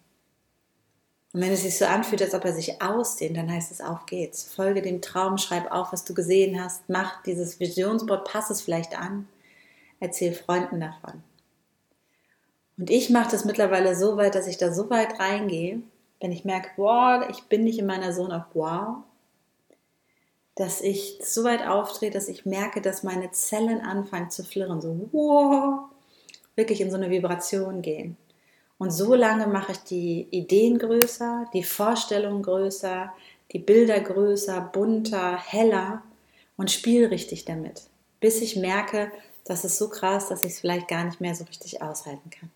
Und 1.31 1.41
wenn 1.41 1.51
es 1.51 1.61
sich 1.61 1.77
so 1.77 1.85
anfühlt, 1.85 2.23
als 2.23 2.33
ob 2.33 2.43
er 2.43 2.53
sich 2.53 2.81
ausdehnt, 2.81 3.37
dann 3.37 3.51
heißt 3.51 3.71
es, 3.71 3.81
auf 3.81 4.07
geht's. 4.07 4.43
Folge 4.43 4.81
dem 4.81 4.99
Traum, 4.99 5.37
schreib 5.37 5.71
auf, 5.71 5.93
was 5.93 6.03
du 6.03 6.15
gesehen 6.15 6.61
hast, 6.61 6.89
mach 6.89 7.21
dieses 7.21 7.59
Visionsboard, 7.59 8.27
pass 8.27 8.49
es 8.49 8.61
vielleicht 8.61 8.97
an, 8.97 9.27
erzähl 9.99 10.33
Freunden 10.33 10.79
davon. 10.79 11.23
Und 12.79 12.89
ich 12.89 13.11
mache 13.11 13.29
das 13.29 13.45
mittlerweile 13.45 13.95
so 13.95 14.17
weit, 14.17 14.33
dass 14.33 14.47
ich 14.47 14.57
da 14.57 14.73
so 14.73 14.89
weit 14.89 15.19
reingehe, 15.19 15.83
wenn 16.19 16.31
ich 16.31 16.45
merke, 16.45 16.69
wow, 16.77 17.23
ich 17.29 17.43
bin 17.43 17.63
nicht 17.63 17.77
in 17.77 17.85
meiner 17.85 18.11
Zone 18.11 18.35
of 18.35 18.55
wow, 18.55 19.03
dass 20.59 20.81
ich 20.81 21.19
so 21.23 21.45
weit 21.45 21.65
aufdrehe, 21.65 22.11
dass 22.11 22.27
ich 22.27 22.45
merke, 22.45 22.81
dass 22.81 23.01
meine 23.01 23.31
Zellen 23.31 23.79
anfangen 23.79 24.29
zu 24.29 24.43
flirren, 24.43 24.81
so 24.81 25.09
wow, 25.13 25.89
wirklich 26.57 26.81
in 26.81 26.91
so 26.91 26.97
eine 26.97 27.09
Vibration 27.09 27.81
gehen. 27.81 28.17
Und 28.77 28.91
so 28.91 29.15
lange 29.15 29.47
mache 29.47 29.71
ich 29.71 29.77
die 29.77 30.27
Ideen 30.31 30.77
größer, 30.77 31.45
die 31.53 31.63
Vorstellungen 31.63 32.43
größer, 32.43 33.13
die 33.53 33.59
Bilder 33.59 34.01
größer, 34.01 34.59
bunter, 34.59 35.37
heller 35.37 36.03
und 36.57 36.69
spiele 36.69 37.09
richtig 37.09 37.45
damit, 37.45 37.83
bis 38.19 38.41
ich 38.41 38.57
merke, 38.57 39.13
das 39.45 39.63
ist 39.63 39.77
so 39.77 39.87
krass, 39.87 40.27
dass 40.27 40.43
ich 40.43 40.51
es 40.51 40.59
vielleicht 40.59 40.89
gar 40.89 41.05
nicht 41.05 41.21
mehr 41.21 41.35
so 41.35 41.45
richtig 41.45 41.81
aushalten 41.81 42.29
kann. 42.31 42.51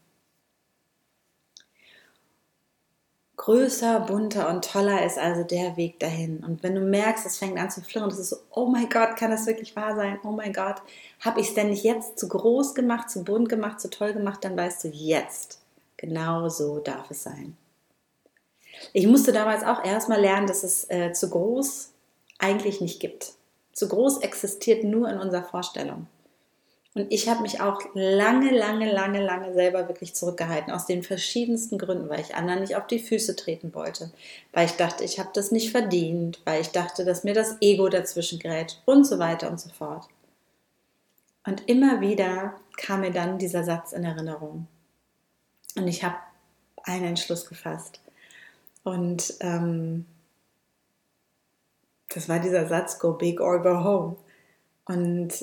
Größer, 3.38 4.02
bunter 4.02 4.50
und 4.50 4.64
toller 4.64 5.06
ist 5.06 5.18
also 5.18 5.44
der 5.44 5.76
Weg 5.76 6.00
dahin. 6.00 6.44
Und 6.44 6.64
wenn 6.64 6.76
du 6.76 6.82
merkst, 6.82 7.26
es 7.26 7.38
fängt 7.38 7.58
an 7.58 7.72
zu 7.72 7.82
flirren, 7.82 8.10
das 8.10 8.20
ist 8.20 8.30
so, 8.30 8.38
oh 8.52 8.68
mein 8.68 8.90
Gott, 8.90 9.16
kann 9.18 9.32
das 9.32 9.46
wirklich 9.48 9.76
wahr 9.76 9.96
sein? 9.96 10.20
Oh 10.24 10.32
mein 10.32 10.54
Gott, 10.54 10.82
habe 11.20 11.42
ich 11.42 11.50
es 11.50 11.54
denn 11.54 11.70
nicht 11.70 11.84
jetzt 11.84 12.20
zu 12.20 12.28
groß 12.28 12.76
gemacht, 12.76 13.10
zu 13.10 13.24
bunt 13.24 13.50
gemacht, 13.50 13.82
zu 13.82 13.90
toll 13.90 14.14
gemacht? 14.14 14.44
Dann 14.44 14.56
weißt 14.56 14.84
du 14.84 14.90
jetzt, 14.90 15.60
genau 15.98 16.48
so 16.50 16.80
darf 16.80 17.10
es 17.12 17.24
sein. 17.24 17.58
Ich 18.92 19.08
musste 19.08 19.32
damals 19.32 19.64
auch 19.64 19.84
erstmal 19.84 20.20
lernen, 20.20 20.48
dass 20.48 20.64
es 20.64 20.90
äh, 20.90 21.12
zu 21.14 21.30
groß 21.30 21.92
eigentlich 22.40 22.82
nicht 22.82 23.00
gibt. 23.00 23.34
Zu 23.72 23.88
groß 23.88 24.20
existiert 24.20 24.84
nur 24.84 25.10
in 25.10 25.20
unserer 25.20 25.44
Vorstellung. 25.44 26.08
Und 26.96 27.12
ich 27.12 27.28
habe 27.28 27.42
mich 27.42 27.60
auch 27.60 27.82
lange, 27.96 28.52
lange, 28.52 28.92
lange, 28.92 29.20
lange 29.20 29.54
selber 29.54 29.88
wirklich 29.88 30.14
zurückgehalten, 30.14 30.72
aus 30.72 30.86
den 30.86 31.02
verschiedensten 31.02 31.80
Gründen, 31.80 32.08
weil 32.08 32.20
ich 32.20 32.36
anderen 32.36 32.62
nicht 32.62 32.76
auf 32.76 32.86
die 32.86 33.00
Füße 33.00 33.36
treten 33.36 33.74
wollte, 33.74 34.12
weil 34.52 34.68
ich 34.68 34.74
dachte, 34.74 35.04
ich 35.04 35.18
habe 35.18 35.30
das 35.34 35.52
nicht 35.52 35.72
verdient, 35.72 36.40
weil 36.46 36.62
ich 36.62 36.70
dachte, 36.70 37.04
dass 37.04 37.24
mir 37.24 37.34
das 37.34 37.58
Ego 37.62 37.90
dazwischen 37.90 38.38
gerät 38.38 38.80
und 38.86 39.06
so 39.06 39.18
weiter 39.18 39.50
und 39.50 39.60
so 39.60 39.70
fort. 39.70 40.08
Und 41.46 41.68
immer 41.68 42.00
wieder 42.00 42.56
kam 42.78 43.02
mir 43.02 43.12
dann 43.12 43.40
dieser 43.40 43.64
Satz 43.64 43.92
in 43.92 44.04
Erinnerung. 44.04 44.68
Und 45.76 45.88
ich 45.88 46.04
habe 46.04 46.16
einen 46.84 47.06
Entschluss 47.06 47.48
gefasst. 47.48 48.02
Und 48.84 49.34
ähm, 49.40 50.06
das 52.14 52.30
war 52.30 52.40
dieser 52.40 52.68
Satz, 52.68 53.00
go 53.00 53.14
big 53.14 53.42
or 53.42 53.64
go 53.64 53.84
home. 53.84 54.16
Und 54.86 55.34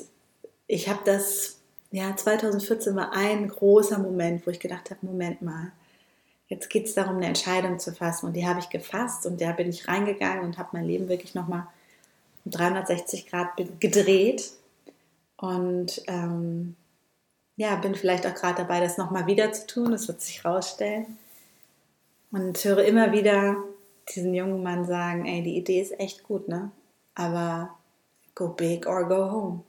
ich 0.71 0.87
habe 0.87 1.01
das, 1.03 1.57
ja, 1.91 2.15
2014 2.15 2.95
war 2.95 3.11
ein 3.11 3.49
großer 3.49 3.99
Moment, 3.99 4.47
wo 4.47 4.51
ich 4.51 4.59
gedacht 4.59 4.89
habe, 4.89 5.05
Moment 5.05 5.41
mal, 5.41 5.73
jetzt 6.47 6.69
geht 6.69 6.85
es 6.85 6.93
darum, 6.93 7.17
eine 7.17 7.25
Entscheidung 7.25 7.77
zu 7.77 7.93
fassen. 7.93 8.27
Und 8.27 8.33
die 8.33 8.47
habe 8.47 8.61
ich 8.61 8.69
gefasst 8.69 9.25
und 9.25 9.41
da 9.41 9.51
bin 9.51 9.69
ich 9.69 9.89
reingegangen 9.89 10.45
und 10.45 10.57
habe 10.57 10.69
mein 10.71 10.85
Leben 10.85 11.09
wirklich 11.09 11.35
nochmal 11.35 11.67
um 12.45 12.51
360 12.51 13.27
Grad 13.27 13.49
gedreht. 13.81 14.53
Und 15.35 16.01
ähm, 16.07 16.77
ja, 17.57 17.75
bin 17.75 17.93
vielleicht 17.93 18.25
auch 18.25 18.33
gerade 18.33 18.61
dabei, 18.61 18.79
das 18.79 18.97
nochmal 18.97 19.27
wieder 19.27 19.51
zu 19.51 19.67
tun. 19.67 19.91
Das 19.91 20.07
wird 20.07 20.21
sich 20.21 20.45
rausstellen. 20.45 21.17
Und 22.31 22.63
höre 22.63 22.85
immer 22.85 23.11
wieder 23.11 23.57
diesen 24.15 24.33
jungen 24.33 24.63
Mann 24.63 24.85
sagen, 24.85 25.25
ey, 25.25 25.43
die 25.43 25.57
Idee 25.57 25.81
ist 25.81 25.99
echt 25.99 26.23
gut, 26.23 26.47
ne? 26.47 26.71
Aber 27.13 27.75
go 28.35 28.47
big 28.47 28.87
or 28.87 29.05
go 29.09 29.29
home. 29.29 29.63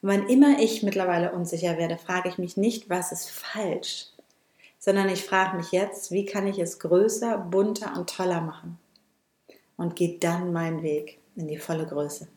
Wann 0.00 0.28
immer 0.28 0.60
ich 0.60 0.82
mittlerweile 0.82 1.32
unsicher 1.32 1.76
werde, 1.76 1.98
frage 1.98 2.28
ich 2.28 2.38
mich 2.38 2.56
nicht, 2.56 2.88
was 2.88 3.10
ist 3.10 3.30
falsch, 3.30 4.06
sondern 4.78 5.08
ich 5.08 5.24
frage 5.24 5.56
mich 5.56 5.72
jetzt, 5.72 6.12
wie 6.12 6.24
kann 6.24 6.46
ich 6.46 6.58
es 6.58 6.78
größer, 6.78 7.38
bunter 7.38 7.94
und 7.96 8.08
toller 8.08 8.40
machen? 8.40 8.78
Und 9.76 9.96
gehe 9.96 10.18
dann 10.18 10.52
meinen 10.52 10.82
Weg 10.82 11.18
in 11.36 11.48
die 11.48 11.58
volle 11.58 11.86
Größe. 11.86 12.28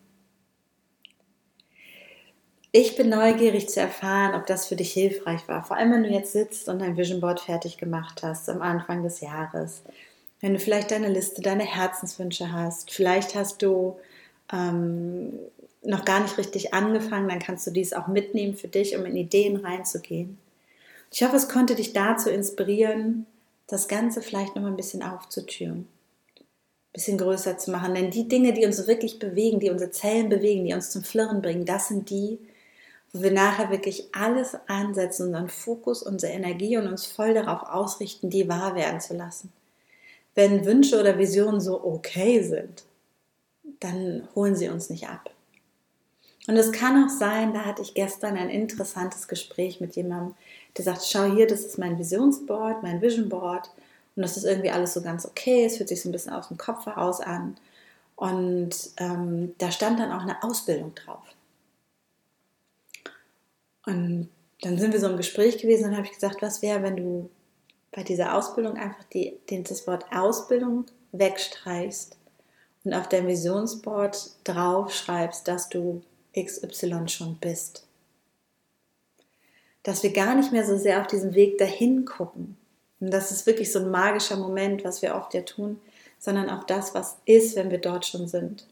Ich 2.73 2.95
bin 2.95 3.09
neugierig 3.09 3.67
zu 3.67 3.81
erfahren, 3.81 4.33
ob 4.33 4.47
das 4.47 4.67
für 4.67 4.77
dich 4.77 4.93
hilfreich 4.93 5.47
war. 5.47 5.63
Vor 5.63 5.75
allem, 5.75 5.91
wenn 5.91 6.03
du 6.03 6.09
jetzt 6.09 6.31
sitzt 6.31 6.69
und 6.69 6.79
dein 6.79 6.95
Vision 6.95 7.19
Board 7.19 7.41
fertig 7.41 7.77
gemacht 7.77 8.23
hast 8.23 8.47
am 8.49 8.61
Anfang 8.61 9.03
des 9.03 9.19
Jahres. 9.19 9.83
Wenn 10.39 10.53
du 10.53 10.59
vielleicht 10.59 10.91
deine 10.91 11.09
Liste, 11.09 11.41
deine 11.41 11.65
Herzenswünsche 11.65 12.51
hast. 12.53 12.91
Vielleicht 12.91 13.35
hast 13.35 13.61
du 13.61 13.99
ähm, 14.53 15.33
noch 15.83 16.05
gar 16.05 16.21
nicht 16.21 16.38
richtig 16.38 16.73
angefangen, 16.73 17.29
dann 17.29 17.39
kannst 17.39 17.65
du 17.65 17.71
dies 17.71 17.93
auch 17.93 18.07
mitnehmen 18.07 18.55
für 18.55 18.67
dich, 18.67 18.95
um 18.95 19.05
in 19.05 19.15
Ideen 19.15 19.57
reinzugehen. 19.57 20.38
Ich 21.11 21.23
hoffe, 21.23 21.35
es 21.35 21.50
konnte 21.50 21.75
dich 21.75 21.93
dazu 21.93 22.29
inspirieren, 22.29 23.25
das 23.67 23.88
Ganze 23.88 24.21
vielleicht 24.21 24.55
noch 24.55 24.65
ein 24.65 24.75
bisschen 24.75 25.01
aufzutüren, 25.01 25.88
ein 26.38 26.93
bisschen 26.93 27.17
größer 27.17 27.57
zu 27.57 27.71
machen. 27.71 27.95
Denn 27.95 28.11
die 28.11 28.27
Dinge, 28.27 28.53
die 28.53 28.65
uns 28.65 28.85
wirklich 28.88 29.17
bewegen, 29.17 29.59
die 29.59 29.69
unsere 29.69 29.91
Zellen 29.91 30.29
bewegen, 30.29 30.65
die 30.65 30.73
uns 30.73 30.91
zum 30.91 31.03
Flirren 31.03 31.41
bringen, 31.41 31.65
das 31.65 31.88
sind 31.88 32.09
die, 32.09 32.38
wo 33.11 33.23
wir 33.23 33.31
nachher 33.31 33.71
wirklich 33.71 34.13
alles 34.13 34.55
ansetzen, 34.67 35.27
unseren 35.27 35.50
Fokus, 35.50 36.03
unsere 36.03 36.31
Energie 36.31 36.77
und 36.77 36.88
uns 36.88 37.05
voll 37.05 37.33
darauf 37.33 37.63
ausrichten, 37.63 38.29
die 38.29 38.47
wahr 38.47 38.75
werden 38.75 39.01
zu 39.01 39.15
lassen. 39.15 39.51
Wenn 40.33 40.65
Wünsche 40.65 41.00
oder 41.00 41.17
Visionen 41.17 41.59
so 41.59 41.83
okay 41.83 42.41
sind, 42.41 42.83
dann 43.79 44.27
holen 44.35 44.55
sie 44.55 44.69
uns 44.69 44.89
nicht 44.89 45.09
ab. 45.09 45.30
Und 46.48 46.57
es 46.57 46.71
kann 46.71 47.03
auch 47.03 47.10
sein, 47.10 47.53
da 47.53 47.65
hatte 47.65 47.81
ich 47.81 47.93
gestern 47.93 48.36
ein 48.36 48.50
interessantes 48.50 49.27
Gespräch 49.27 49.79
mit 49.79 49.95
jemandem, 49.95 50.36
der 50.75 50.86
sagt, 50.86 51.03
schau 51.05 51.25
hier, 51.25 51.48
das 51.48 51.62
ist 51.62 51.77
mein 51.77 52.00
Visionsboard, 52.00 52.81
mein 52.81 53.01
Vision 53.01 53.29
Board 53.29 53.69
und 54.15 54.24
das 54.24 54.38
ist 54.38 54.43
irgendwie 54.43 54.71
alles 54.71 54.93
so 54.93 55.01
ganz 55.01 55.25
okay, 55.25 55.65
es 55.65 55.77
fühlt 55.77 55.89
sich 55.89 56.01
so 56.01 56.10
ein 56.10 56.12
bisschen 56.12 56.33
aus 56.33 56.48
dem 56.48 56.57
Kopf 56.57 56.86
heraus 56.86 57.21
an. 57.21 57.57
Und 58.15 58.75
ähm, 58.98 59.55
da 59.57 59.71
stand 59.71 60.00
dann 60.00 60.12
auch 60.12 60.21
eine 60.21 60.43
Ausbildung 60.43 60.93
drauf. 60.95 61.24
Und 63.86 64.29
dann 64.62 64.77
sind 64.77 64.93
wir 64.93 65.00
so 65.00 65.10
im 65.10 65.17
Gespräch 65.17 65.57
gewesen 65.57 65.89
und 65.89 65.98
habe 65.98 66.05
ich 66.05 66.13
gesagt, 66.13 66.41
was 66.41 66.62
wäre, 66.62 66.83
wenn 66.83 66.98
du 66.98 67.29
bei 67.91 68.03
dieser 68.03 68.36
Ausbildung 68.36 68.77
einfach 68.77 69.03
die, 69.05 69.39
das 69.48 69.88
Wort 69.88 70.05
Ausbildung 70.12 70.86
wegstreichst 71.12 72.17
und 72.83 72.93
auf 72.93 73.10
dein 73.10 73.27
Visionsboard 73.27 74.36
draufschreibst, 74.43 75.48
dass 75.48 75.69
du 75.69 76.03
XY 76.38 77.07
schon 77.07 77.38
bist. 77.38 77.85
Dass 79.83 80.03
wir 80.03 80.13
gar 80.13 80.35
nicht 80.35 80.51
mehr 80.51 80.65
so 80.65 80.77
sehr 80.77 81.01
auf 81.01 81.07
diesen 81.07 81.33
Weg 81.33 81.57
dahin 81.57 82.05
gucken. 82.05 82.57
Und 83.00 83.11
das 83.11 83.31
ist 83.31 83.47
wirklich 83.47 83.71
so 83.71 83.79
ein 83.79 83.89
magischer 83.89 84.38
Moment, 84.38 84.83
was 84.83 85.01
wir 85.01 85.15
oft 85.15 85.33
ja 85.33 85.41
tun, 85.41 85.81
sondern 86.19 86.50
auch 86.50 86.63
das, 86.65 86.93
was 86.93 87.17
ist, 87.25 87.55
wenn 87.55 87.71
wir 87.71 87.79
dort 87.79 88.05
schon 88.05 88.27
sind. 88.27 88.67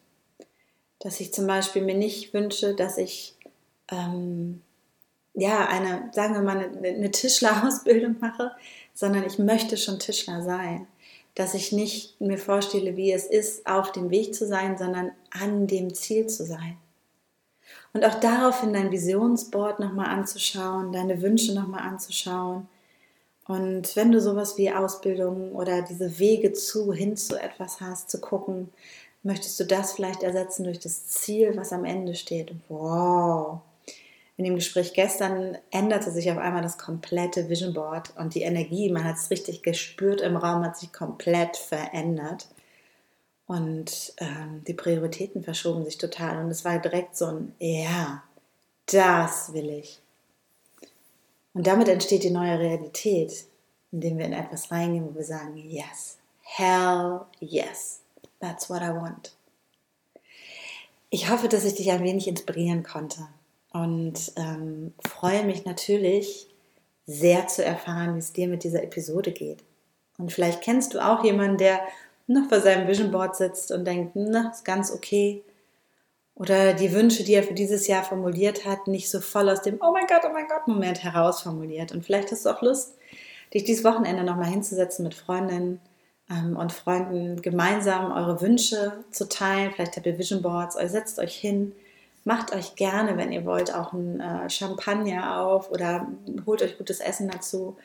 Dass 0.99 1.19
ich 1.19 1.33
zum 1.33 1.47
Beispiel 1.47 1.81
mir 1.81 1.95
nicht 1.95 2.33
wünsche, 2.33 2.75
dass 2.75 2.97
ich 2.97 3.35
ähm, 3.91 4.61
ja 5.33 5.67
eine, 5.67 6.11
sagen 6.13 6.35
wir 6.35 6.41
mal, 6.41 6.57
eine, 6.57 6.87
eine 6.87 7.11
Tischlerausbildung 7.11 8.17
mache, 8.19 8.51
sondern 8.93 9.25
ich 9.25 9.39
möchte 9.39 9.77
schon 9.77 9.99
Tischler 9.99 10.43
sein. 10.43 10.87
Dass 11.33 11.53
ich 11.53 11.71
nicht 11.71 12.19
mir 12.21 12.37
vorstelle, 12.37 12.97
wie 12.97 13.11
es 13.11 13.25
ist, 13.25 13.65
auf 13.65 13.91
dem 13.91 14.11
Weg 14.11 14.35
zu 14.35 14.45
sein, 14.45 14.77
sondern 14.77 15.11
an 15.31 15.67
dem 15.67 15.93
Ziel 15.93 16.27
zu 16.27 16.45
sein. 16.45 16.77
Und 17.93 18.05
auch 18.05 18.19
daraufhin 18.19 18.73
dein 18.73 18.91
Visionsboard 18.91 19.79
nochmal 19.79 20.07
anzuschauen, 20.07 20.91
deine 20.91 21.21
Wünsche 21.21 21.53
nochmal 21.53 21.81
anzuschauen. 21.81 22.67
Und 23.47 23.95
wenn 23.95 24.11
du 24.11 24.21
sowas 24.21 24.57
wie 24.57 24.71
Ausbildung 24.71 25.53
oder 25.53 25.81
diese 25.81 26.19
Wege 26.19 26.53
zu, 26.53 26.93
hin 26.93 27.17
zu 27.17 27.35
etwas 27.35 27.81
hast, 27.81 28.11
zu 28.11 28.21
gucken, 28.21 28.69
möchtest 29.23 29.59
du 29.59 29.63
das 29.63 29.93
vielleicht 29.93 30.21
ersetzen 30.21 30.63
durch 30.65 30.79
das 30.79 31.07
Ziel, 31.07 31.57
was 31.57 31.73
am 31.73 31.83
Ende 31.83 32.13
steht. 32.13 32.53
Wow! 32.67 33.61
In 34.37 34.45
dem 34.45 34.55
Gespräch 34.55 34.93
gestern 34.93 35.57
änderte 35.69 36.11
sich 36.11 36.31
auf 36.31 36.37
einmal 36.37 36.61
das 36.61 36.77
komplette 36.77 37.49
Vision 37.49 37.73
Board 37.73 38.13
und 38.17 38.35
die 38.35 38.43
Energie, 38.43 38.89
man 38.89 39.03
hat 39.03 39.17
es 39.17 39.31
richtig 39.31 39.63
gespürt 39.63 40.21
im 40.21 40.37
Raum, 40.37 40.63
hat 40.63 40.77
sich 40.77 40.93
komplett 40.93 41.57
verändert. 41.57 42.47
Und 43.49 44.13
ähm, 44.17 44.63
die 44.67 44.75
Prioritäten 44.75 45.41
verschoben 45.41 45.83
sich 45.83 45.97
total. 45.97 46.37
Und 46.37 46.51
es 46.51 46.63
war 46.65 46.77
direkt 46.77 47.17
so 47.17 47.25
ein, 47.25 47.55
ja, 47.57 48.21
das 48.85 49.53
will 49.53 49.71
ich. 49.71 49.99
Und 51.55 51.65
damit 51.65 51.87
entsteht 51.87 52.23
die 52.23 52.29
neue 52.29 52.59
Realität, 52.59 53.47
indem 53.91 54.19
wir 54.19 54.27
in 54.27 54.33
etwas 54.33 54.69
reingehen, 54.69 55.09
wo 55.09 55.15
wir 55.15 55.23
sagen, 55.23 55.57
yes, 55.57 56.19
hell 56.41 57.21
yes, 57.39 58.01
that's 58.39 58.69
what 58.69 58.83
I 58.83 58.89
want. 58.89 59.35
Ich 61.09 61.31
hoffe, 61.31 61.47
dass 61.47 61.65
ich 61.65 61.73
dich 61.73 61.89
ein 61.89 62.03
wenig 62.03 62.27
inspirieren 62.27 62.83
konnte 62.83 63.29
und 63.73 64.31
ähm, 64.35 64.93
freue 65.07 65.43
mich 65.43 65.65
natürlich 65.65 66.47
sehr 67.07 67.47
zu 67.47 67.65
erfahren, 67.65 68.13
wie 68.13 68.19
es 68.19 68.31
dir 68.31 68.47
mit 68.47 68.63
dieser 68.63 68.83
Episode 68.83 69.31
geht. 69.31 69.63
Und 70.19 70.31
vielleicht 70.31 70.61
kennst 70.61 70.93
du 70.93 71.03
auch 71.03 71.23
jemanden, 71.23 71.57
der 71.57 71.81
noch 72.29 72.47
vor 72.47 72.59
seinem 72.61 72.87
Vision 72.87 73.11
Board 73.11 73.35
sitzt 73.35 73.71
und 73.71 73.85
denkt, 73.85 74.11
na, 74.15 74.51
ist 74.51 74.63
ganz 74.63 74.91
okay. 74.91 75.43
Oder 76.35 76.73
die 76.73 76.93
Wünsche, 76.93 77.23
die 77.23 77.33
er 77.33 77.43
für 77.43 77.53
dieses 77.53 77.87
Jahr 77.87 78.03
formuliert 78.03 78.65
hat, 78.65 78.87
nicht 78.87 79.09
so 79.09 79.19
voll 79.19 79.49
aus 79.49 79.61
dem 79.61 79.79
Oh 79.81 79.91
mein 79.91 80.07
Gott, 80.07 80.21
oh 80.23 80.31
mein 80.31 80.47
Gott 80.47 80.67
Moment 80.67 81.03
heraus 81.03 81.41
formuliert. 81.41 81.91
Und 81.91 82.05
vielleicht 82.05 82.31
hast 82.31 82.45
du 82.45 82.49
auch 82.49 82.61
Lust, 82.61 82.93
dich 83.53 83.65
dieses 83.65 83.83
Wochenende 83.83 84.23
nochmal 84.23 84.49
hinzusetzen 84.49 85.03
mit 85.03 85.15
Freundinnen 85.15 85.81
ähm, 86.29 86.55
und 86.55 86.71
Freunden, 86.71 87.41
gemeinsam 87.41 88.11
eure 88.11 88.39
Wünsche 88.41 89.03
zu 89.11 89.27
teilen. 89.27 89.71
Vielleicht 89.73 89.97
habt 89.97 90.05
ihr 90.05 90.17
Vision 90.17 90.41
Boards, 90.41 90.75
setzt 90.75 91.19
euch 91.19 91.35
hin, 91.35 91.73
macht 92.25 92.55
euch 92.55 92.75
gerne, 92.75 93.17
wenn 93.17 93.31
ihr 93.31 93.43
wollt, 93.43 93.73
auch 93.73 93.91
ein 93.91 94.19
äh, 94.19 94.49
Champagner 94.49 95.41
auf 95.41 95.71
oder 95.71 96.07
holt 96.45 96.61
euch 96.61 96.77
gutes 96.77 96.99
Essen 96.99 97.29
dazu 97.29 97.75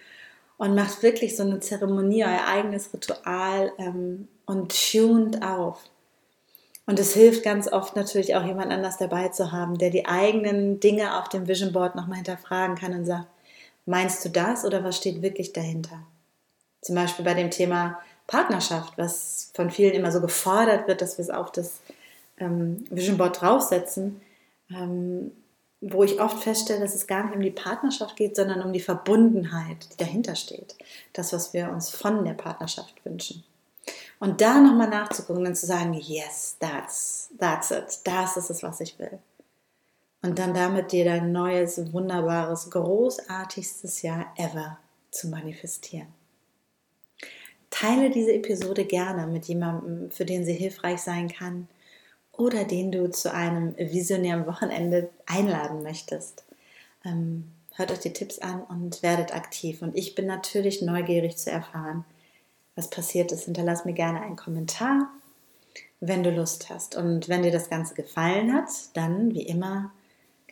und 0.56 0.74
macht 0.74 1.02
wirklich 1.02 1.36
so 1.36 1.42
eine 1.42 1.60
Zeremonie, 1.60 2.24
euer 2.24 2.46
eigenes 2.46 2.92
Ritual 2.92 3.72
ähm, 3.78 4.28
und 4.46 4.74
tuned 4.92 5.42
auf. 5.42 5.82
Und 6.86 6.98
es 7.00 7.14
hilft 7.14 7.42
ganz 7.42 7.72
oft 7.72 7.96
natürlich 7.96 8.36
auch 8.36 8.44
jemand 8.44 8.70
anders 8.70 8.98
dabei 8.98 9.28
zu 9.28 9.52
haben, 9.52 9.78
der 9.78 9.90
die 9.90 10.06
eigenen 10.06 10.80
Dinge 10.80 11.18
auf 11.18 11.28
dem 11.28 11.48
Vision 11.48 11.72
Board 11.72 11.94
nochmal 11.96 12.16
hinterfragen 12.16 12.76
kann 12.76 12.92
und 12.92 13.06
sagt, 13.06 13.26
meinst 13.86 14.24
du 14.24 14.28
das 14.28 14.64
oder 14.64 14.84
was 14.84 14.98
steht 14.98 15.22
wirklich 15.22 15.52
dahinter? 15.52 16.00
Zum 16.82 16.94
Beispiel 16.94 17.24
bei 17.24 17.34
dem 17.34 17.50
Thema 17.50 17.98
Partnerschaft, 18.26 18.98
was 18.98 19.50
von 19.54 19.70
vielen 19.70 19.94
immer 19.94 20.12
so 20.12 20.20
gefordert 20.20 20.86
wird, 20.86 21.00
dass 21.00 21.16
wir 21.16 21.22
es 21.22 21.30
auf 21.30 21.52
das 21.52 21.80
ähm, 22.38 22.84
Vision 22.90 23.16
Board 23.16 23.40
draufsetzen, 23.40 24.20
ähm, 24.70 25.32
wo 25.86 26.02
ich 26.02 26.20
oft 26.20 26.42
feststelle, 26.42 26.80
dass 26.80 26.94
es 26.94 27.06
gar 27.06 27.24
nicht 27.24 27.36
um 27.36 27.42
die 27.42 27.50
Partnerschaft 27.50 28.16
geht, 28.16 28.36
sondern 28.36 28.62
um 28.62 28.72
die 28.72 28.80
Verbundenheit, 28.80 29.88
die 29.92 29.96
dahinter 29.98 30.34
steht. 30.34 30.76
Das, 31.12 31.32
was 31.32 31.52
wir 31.52 31.70
uns 31.70 31.90
von 31.90 32.24
der 32.24 32.32
Partnerschaft 32.32 33.04
wünschen. 33.04 33.44
Und 34.18 34.40
da 34.40 34.60
nochmal 34.60 34.88
nachzugucken 34.88 35.46
und 35.46 35.54
zu 35.56 35.66
sagen, 35.66 35.92
yes, 35.92 36.56
that's, 36.58 37.28
that's 37.38 37.70
it, 37.70 38.00
das 38.04 38.38
ist 38.38 38.48
es, 38.48 38.62
was 38.62 38.80
ich 38.80 38.98
will. 38.98 39.18
Und 40.22 40.38
dann 40.38 40.54
damit 40.54 40.92
dir 40.92 41.04
dein 41.04 41.32
neues, 41.32 41.92
wunderbares, 41.92 42.70
großartigstes 42.70 44.00
Jahr 44.00 44.32
ever 44.38 44.78
zu 45.10 45.28
manifestieren. 45.28 46.08
Teile 47.68 48.08
diese 48.08 48.32
Episode 48.32 48.86
gerne 48.86 49.26
mit 49.26 49.44
jemandem, 49.46 50.10
für 50.10 50.24
den 50.24 50.46
sie 50.46 50.54
hilfreich 50.54 51.02
sein 51.02 51.28
kann 51.28 51.68
oder 52.36 52.64
den 52.64 52.92
du 52.92 53.10
zu 53.10 53.32
einem 53.32 53.76
visionären 53.76 54.46
Wochenende 54.46 55.10
einladen 55.26 55.82
möchtest. 55.82 56.44
Ähm, 57.04 57.50
hört 57.74 57.90
euch 57.90 58.00
die 58.00 58.12
Tipps 58.12 58.38
an 58.38 58.62
und 58.62 59.02
werdet 59.02 59.34
aktiv. 59.34 59.82
Und 59.82 59.96
ich 59.96 60.14
bin 60.14 60.26
natürlich 60.26 60.82
neugierig 60.82 61.36
zu 61.36 61.50
erfahren, 61.50 62.04
was 62.76 62.90
passiert 62.90 63.32
ist. 63.32 63.44
Hinterlass 63.44 63.84
mir 63.84 63.92
gerne 63.92 64.20
einen 64.20 64.36
Kommentar, 64.36 65.08
wenn 66.00 66.22
du 66.22 66.30
Lust 66.30 66.70
hast. 66.70 66.96
Und 66.96 67.28
wenn 67.28 67.42
dir 67.42 67.52
das 67.52 67.70
Ganze 67.70 67.94
gefallen 67.94 68.52
hat, 68.52 68.68
dann 68.94 69.34
wie 69.34 69.46
immer 69.46 69.92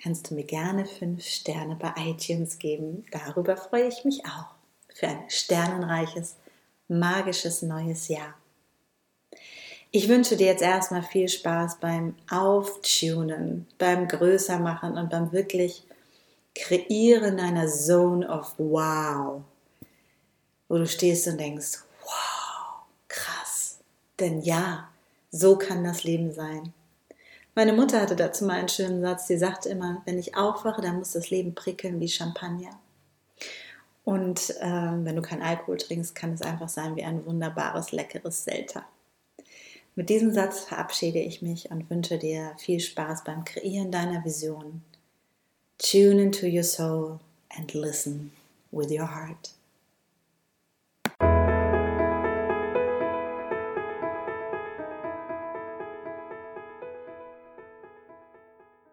kannst 0.02 0.30
du 0.30 0.34
mir 0.34 0.44
gerne 0.44 0.84
fünf 0.84 1.24
Sterne 1.24 1.76
bei 1.76 1.92
iTunes 1.96 2.58
geben. 2.58 3.04
Darüber 3.12 3.56
freue 3.56 3.88
ich 3.88 4.04
mich 4.04 4.24
auch. 4.26 4.54
Für 4.94 5.08
ein 5.08 5.24
sternenreiches, 5.28 6.36
magisches 6.88 7.62
neues 7.62 8.08
Jahr. 8.08 8.34
Ich 9.94 10.08
wünsche 10.08 10.38
dir 10.38 10.46
jetzt 10.46 10.62
erstmal 10.62 11.02
viel 11.02 11.28
Spaß 11.28 11.76
beim 11.76 12.14
Auftunen, 12.30 13.66
beim 13.76 14.08
Größermachen 14.08 14.96
und 14.96 15.10
beim 15.10 15.32
wirklich 15.32 15.84
Kreieren 16.54 17.38
einer 17.38 17.68
Zone 17.68 18.26
of 18.26 18.54
Wow, 18.56 19.42
wo 20.70 20.78
du 20.78 20.86
stehst 20.86 21.28
und 21.28 21.38
denkst, 21.38 21.80
wow, 22.04 22.86
krass. 23.06 23.80
Denn 24.18 24.40
ja, 24.40 24.88
so 25.30 25.56
kann 25.58 25.84
das 25.84 26.04
Leben 26.04 26.32
sein. 26.32 26.72
Meine 27.54 27.74
Mutter 27.74 28.00
hatte 28.00 28.16
dazu 28.16 28.46
mal 28.46 28.60
einen 28.60 28.70
schönen 28.70 29.02
Satz, 29.02 29.26
die 29.26 29.36
sagte 29.36 29.68
immer, 29.68 30.00
wenn 30.06 30.18
ich 30.18 30.34
aufwache, 30.34 30.80
dann 30.80 31.00
muss 31.00 31.12
das 31.12 31.28
Leben 31.28 31.54
prickeln 31.54 32.00
wie 32.00 32.08
Champagner. 32.08 32.80
Und 34.04 34.56
äh, 34.58 35.04
wenn 35.04 35.16
du 35.16 35.20
keinen 35.20 35.42
Alkohol 35.42 35.76
trinkst, 35.76 36.14
kann 36.14 36.32
es 36.32 36.40
einfach 36.40 36.70
sein 36.70 36.96
wie 36.96 37.04
ein 37.04 37.26
wunderbares, 37.26 37.92
leckeres 37.92 38.44
Selter. 38.44 38.86
Mit 39.94 40.08
diesem 40.08 40.32
Satz 40.32 40.60
verabschiede 40.60 41.18
ich 41.18 41.42
mich 41.42 41.70
und 41.70 41.90
wünsche 41.90 42.18
dir 42.18 42.54
viel 42.58 42.80
Spaß 42.80 43.24
beim 43.24 43.44
Kreieren 43.44 43.90
deiner 43.90 44.24
Vision. 44.24 44.82
Tune 45.76 46.22
into 46.22 46.46
your 46.46 46.64
soul 46.64 47.20
and 47.50 47.74
listen 47.74 48.32
with 48.70 48.90
your 48.90 49.14
heart. 49.14 49.50